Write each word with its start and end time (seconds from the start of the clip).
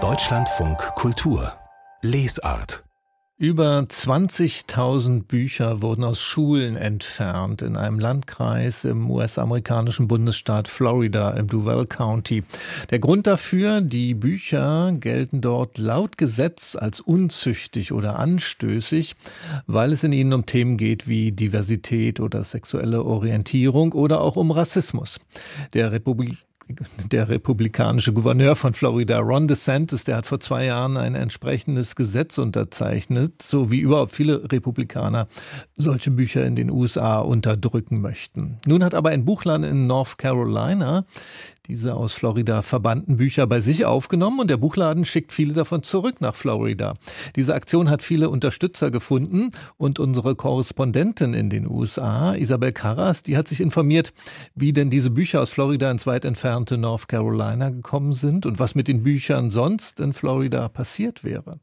Deutschlandfunk 0.00 0.78
Kultur 0.94 1.52
Lesart 2.00 2.84
über 3.40 3.78
20.000 3.88 5.24
Bücher 5.24 5.80
wurden 5.80 6.02
aus 6.02 6.20
Schulen 6.20 6.76
entfernt 6.76 7.62
in 7.62 7.76
einem 7.76 8.00
Landkreis 8.00 8.84
im 8.84 9.08
US-amerikanischen 9.10 10.08
Bundesstaat 10.08 10.66
Florida 10.66 11.30
im 11.30 11.46
Duval 11.46 11.86
County. 11.86 12.42
Der 12.90 12.98
Grund 12.98 13.28
dafür, 13.28 13.80
die 13.80 14.14
Bücher 14.14 14.92
gelten 14.98 15.40
dort 15.40 15.78
laut 15.78 16.18
Gesetz 16.18 16.74
als 16.74 17.00
unzüchtig 17.00 17.92
oder 17.92 18.18
anstößig, 18.18 19.14
weil 19.68 19.92
es 19.92 20.02
in 20.02 20.10
ihnen 20.10 20.32
um 20.32 20.46
Themen 20.46 20.76
geht 20.76 21.06
wie 21.06 21.30
Diversität 21.30 22.18
oder 22.18 22.42
sexuelle 22.42 23.04
Orientierung 23.04 23.92
oder 23.92 24.20
auch 24.20 24.34
um 24.34 24.50
Rassismus. 24.50 25.20
Der 25.74 25.92
Republik 25.92 26.38
der 27.10 27.28
republikanische 27.28 28.12
Gouverneur 28.12 28.56
von 28.56 28.74
Florida, 28.74 29.18
Ron 29.18 29.48
DeSantis, 29.48 30.04
der 30.04 30.16
hat 30.16 30.26
vor 30.26 30.40
zwei 30.40 30.66
Jahren 30.66 30.96
ein 30.96 31.14
entsprechendes 31.14 31.96
Gesetz 31.96 32.38
unterzeichnet, 32.38 33.42
so 33.42 33.70
wie 33.70 33.80
überhaupt 33.80 34.12
viele 34.12 34.50
Republikaner 34.50 35.28
solche 35.76 36.10
Bücher 36.10 36.44
in 36.44 36.56
den 36.56 36.70
USA 36.70 37.20
unterdrücken 37.20 38.00
möchten. 38.00 38.58
Nun 38.66 38.84
hat 38.84 38.94
aber 38.94 39.10
ein 39.10 39.24
Buchladen 39.24 39.64
in 39.64 39.86
North 39.86 40.18
Carolina 40.18 41.04
diese 41.68 41.94
aus 41.94 42.14
Florida 42.14 42.62
verbannten 42.62 43.18
Bücher 43.18 43.46
bei 43.46 43.60
sich 43.60 43.84
aufgenommen 43.84 44.40
und 44.40 44.48
der 44.48 44.56
Buchladen 44.56 45.04
schickt 45.04 45.32
viele 45.32 45.52
davon 45.52 45.82
zurück 45.82 46.20
nach 46.20 46.34
Florida. 46.34 46.94
Diese 47.36 47.54
Aktion 47.54 47.90
hat 47.90 48.00
viele 48.00 48.30
Unterstützer 48.30 48.90
gefunden 48.90 49.50
und 49.76 49.98
unsere 49.98 50.34
Korrespondentin 50.34 51.34
in 51.34 51.50
den 51.50 51.68
USA, 51.68 52.34
Isabel 52.34 52.72
Carras, 52.72 53.20
die 53.20 53.36
hat 53.36 53.48
sich 53.48 53.60
informiert, 53.60 54.14
wie 54.54 54.72
denn 54.72 54.88
diese 54.88 55.10
Bücher 55.10 55.42
aus 55.42 55.50
Florida 55.50 55.90
ins 55.90 56.06
weit 56.06 56.24
entfernte 56.24 56.57
North 56.76 57.08
Carolina 57.08 57.70
gekommen 57.70 58.12
sind 58.12 58.46
und 58.46 58.58
was 58.58 58.74
mit 58.74 58.88
den 58.88 59.02
Büchern 59.02 59.50
sonst 59.50 60.00
in 60.00 60.12
Florida 60.12 60.68
passiert 60.68 61.24
wäre. 61.24 61.60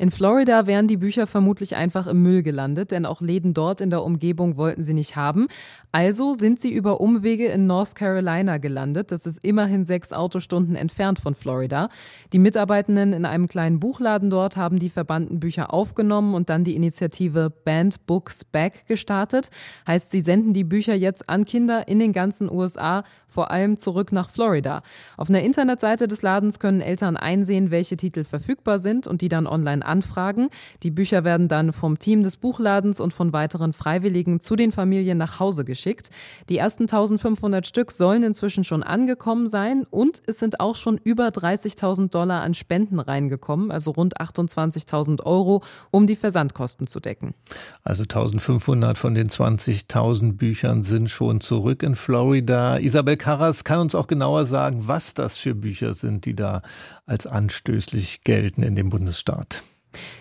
In 0.00 0.12
Florida 0.12 0.68
wären 0.68 0.86
die 0.86 0.96
Bücher 0.96 1.26
vermutlich 1.26 1.74
einfach 1.74 2.06
im 2.06 2.22
Müll 2.22 2.44
gelandet, 2.44 2.92
denn 2.92 3.04
auch 3.04 3.20
Läden 3.20 3.52
dort 3.52 3.80
in 3.80 3.90
der 3.90 4.04
Umgebung 4.04 4.56
wollten 4.56 4.84
sie 4.84 4.94
nicht 4.94 5.16
haben. 5.16 5.48
Also 5.90 6.34
sind 6.34 6.60
sie 6.60 6.72
über 6.72 7.00
Umwege 7.00 7.46
in 7.46 7.66
North 7.66 7.96
Carolina 7.96 8.58
gelandet. 8.58 9.10
Das 9.10 9.26
ist 9.26 9.40
immerhin 9.42 9.84
sechs 9.84 10.12
Autostunden 10.12 10.76
entfernt 10.76 11.18
von 11.18 11.34
Florida. 11.34 11.88
Die 12.32 12.38
Mitarbeitenden 12.38 13.12
in 13.12 13.24
einem 13.24 13.48
kleinen 13.48 13.80
Buchladen 13.80 14.30
dort 14.30 14.56
haben 14.56 14.78
die 14.78 14.88
verbannten 14.88 15.40
Bücher 15.40 15.74
aufgenommen 15.74 16.34
und 16.34 16.48
dann 16.48 16.62
die 16.62 16.76
Initiative 16.76 17.50
Band 17.50 18.06
Books 18.06 18.44
Back 18.44 18.86
gestartet. 18.86 19.50
Heißt, 19.88 20.12
sie 20.12 20.20
senden 20.20 20.52
die 20.52 20.62
Bücher 20.62 20.94
jetzt 20.94 21.28
an 21.28 21.44
Kinder 21.44 21.88
in 21.88 21.98
den 21.98 22.12
ganzen 22.12 22.48
USA, 22.48 23.02
vor 23.26 23.50
allem 23.50 23.76
zurück 23.76 24.12
nach 24.12 24.30
Florida. 24.30 24.82
Auf 25.16 25.28
einer 25.28 25.42
Internetseite 25.42 26.06
des 26.06 26.22
Ladens 26.22 26.60
können 26.60 26.80
Eltern 26.80 27.16
einsehen, 27.16 27.72
welche 27.72 27.96
Titel 27.96 28.22
verfügbar 28.22 28.78
sind 28.78 29.08
und 29.08 29.22
die 29.22 29.28
dann 29.28 29.48
online 29.48 29.84
anfragen. 29.88 30.48
Die 30.82 30.90
Bücher 30.90 31.24
werden 31.24 31.48
dann 31.48 31.72
vom 31.72 31.98
Team 31.98 32.22
des 32.22 32.36
Buchladens 32.36 33.00
und 33.00 33.12
von 33.12 33.32
weiteren 33.32 33.72
Freiwilligen 33.72 34.40
zu 34.40 34.54
den 34.54 34.72
Familien 34.72 35.18
nach 35.18 35.40
Hause 35.40 35.64
geschickt. 35.64 36.10
Die 36.48 36.58
ersten 36.58 36.84
1500 36.84 37.66
Stück 37.66 37.90
sollen 37.90 38.22
inzwischen 38.22 38.64
schon 38.64 38.82
angekommen 38.82 39.46
sein 39.46 39.84
und 39.90 40.22
es 40.26 40.38
sind 40.38 40.60
auch 40.60 40.76
schon 40.76 40.98
über 41.02 41.28
30.000 41.28 42.10
Dollar 42.10 42.42
an 42.42 42.54
Spenden 42.54 43.00
reingekommen, 43.00 43.70
also 43.70 43.90
rund 43.90 44.20
28.000 44.20 45.22
Euro, 45.24 45.62
um 45.90 46.06
die 46.06 46.16
Versandkosten 46.16 46.86
zu 46.86 47.00
decken. 47.00 47.34
Also 47.82 48.02
1500 48.02 48.98
von 48.98 49.14
den 49.14 49.28
20.000 49.28 50.34
Büchern 50.34 50.82
sind 50.82 51.10
schon 51.10 51.40
zurück 51.40 51.82
in 51.82 51.94
Florida. 51.94 52.78
Isabel 52.78 53.16
Carras 53.16 53.64
kann 53.64 53.80
uns 53.80 53.94
auch 53.94 54.06
genauer 54.06 54.44
sagen, 54.44 54.84
was 54.86 55.14
das 55.14 55.36
für 55.36 55.54
Bücher 55.54 55.94
sind, 55.94 56.26
die 56.26 56.34
da 56.34 56.62
als 57.06 57.26
anstößlich 57.26 58.22
gelten 58.22 58.62
in 58.62 58.76
dem 58.76 58.90
Bundesstaat. 58.90 59.62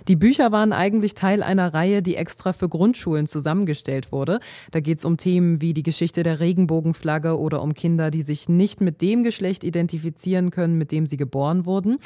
Die 0.07 0.15
Bücher 0.15 0.51
waren 0.51 0.71
eigentlich 0.71 1.13
Teil 1.13 1.43
einer 1.43 1.73
Reihe, 1.73 2.01
die 2.01 2.15
extra 2.15 2.53
für 2.53 2.69
Grundschulen 2.69 3.27
zusammengestellt 3.27 4.11
wurde. 4.11 4.39
Da 4.71 4.79
geht 4.79 4.99
es 4.99 5.05
um 5.05 5.17
Themen 5.17 5.61
wie 5.61 5.73
die 5.73 5.83
Geschichte 5.83 6.23
der 6.23 6.39
Regenbogenflagge 6.39 7.37
oder 7.37 7.61
um 7.61 7.73
Kinder, 7.73 8.11
die 8.11 8.21
sich 8.21 8.47
nicht 8.47 8.81
mit 8.81 9.01
dem 9.01 9.23
Geschlecht 9.23 9.63
identifizieren 9.63 10.51
können, 10.51 10.77
mit 10.77 10.91
dem 10.91 11.05
sie 11.05 11.17
geboren 11.17 11.65
wurden. 11.65 11.99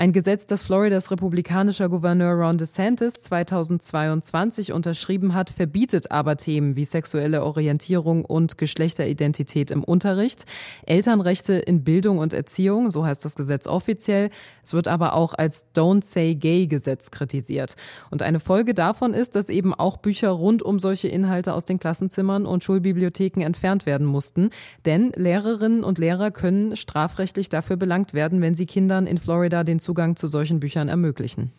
Ein 0.00 0.12
Gesetz, 0.12 0.46
das 0.46 0.62
Floridas 0.62 1.10
republikanischer 1.10 1.90
Gouverneur 1.90 2.32
Ron 2.32 2.56
DeSantis 2.56 3.14
2022 3.14 4.72
unterschrieben 4.72 5.34
hat, 5.34 5.50
verbietet 5.50 6.10
aber 6.10 6.36
Themen 6.36 6.74
wie 6.74 6.86
sexuelle 6.86 7.44
Orientierung 7.44 8.24
und 8.24 8.56
Geschlechteridentität 8.56 9.70
im 9.70 9.84
Unterricht, 9.84 10.46
Elternrechte 10.86 11.54
in 11.54 11.84
Bildung 11.84 12.16
und 12.16 12.32
Erziehung, 12.32 12.90
so 12.90 13.04
heißt 13.04 13.24
das 13.24 13.34
Gesetz 13.34 13.66
offiziell. 13.66 14.30
Es 14.64 14.72
wird 14.72 14.88
aber 14.88 15.12
auch 15.12 15.34
als 15.34 15.66
Don't 15.74 16.02
Say 16.02 16.34
Gay 16.34 16.66
Gesetz 17.00 17.10
kritisiert. 17.10 17.76
Und 18.10 18.22
eine 18.22 18.40
Folge 18.40 18.74
davon 18.74 19.14
ist, 19.14 19.34
dass 19.34 19.48
eben 19.48 19.72
auch 19.74 19.96
Bücher 19.96 20.30
rund 20.30 20.62
um 20.62 20.78
solche 20.78 21.08
Inhalte 21.08 21.54
aus 21.54 21.64
den 21.64 21.78
Klassenzimmern 21.78 22.46
und 22.46 22.62
Schulbibliotheken 22.62 23.42
entfernt 23.42 23.86
werden 23.86 24.06
mussten. 24.06 24.50
Denn 24.84 25.12
Lehrerinnen 25.16 25.82
und 25.82 25.98
Lehrer 25.98 26.30
können 26.30 26.76
strafrechtlich 26.76 27.48
dafür 27.48 27.76
belangt 27.76 28.12
werden, 28.12 28.40
wenn 28.42 28.54
sie 28.54 28.66
Kindern 28.66 29.06
in 29.06 29.18
Florida 29.18 29.64
den 29.64 29.80
Zugang 29.80 30.16
zu 30.16 30.26
solchen 30.26 30.60
Büchern 30.60 30.88
ermöglichen. 30.88 31.52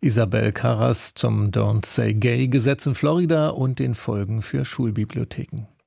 Isabel 0.00 0.52
Carras 0.52 1.14
zum 1.14 1.50
Don't 1.50 1.86
Say 1.86 2.14
Gay 2.14 2.48
Gesetz 2.48 2.86
in 2.86 2.94
Florida 2.94 3.50
und 3.50 3.78
den 3.78 3.94
Folgen 3.94 4.42
für 4.42 4.64
Schulbibliotheken. 4.64 5.77